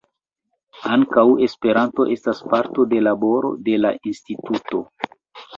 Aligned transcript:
Ankaŭ 0.93 1.25
Esperanto 1.47 2.07
estas 2.15 2.41
parto 2.55 2.87
de 2.95 3.05
laboro 3.09 3.55
de 3.69 3.77
la 3.83 3.93
instituto. 4.15 4.83